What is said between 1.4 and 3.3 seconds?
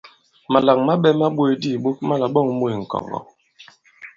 di ìɓok ma là-ɓɔ᷇ŋ mût ŋ̀kɔ̀ŋgɔ̀.